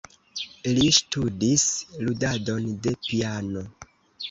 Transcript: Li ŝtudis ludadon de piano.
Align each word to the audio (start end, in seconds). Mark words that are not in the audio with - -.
Li 0.77 0.87
ŝtudis 0.99 1.67
ludadon 2.07 2.67
de 2.87 2.97
piano. 3.07 3.67